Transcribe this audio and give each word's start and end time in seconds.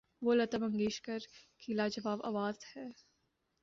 وہ 0.21 0.33
لتا 0.35 0.57
منگیشکر 0.57 1.19
کی 1.59 1.73
لا 1.73 1.87
جواب 1.87 2.19
آواز 2.25 2.57
ہے۔ 2.75 2.87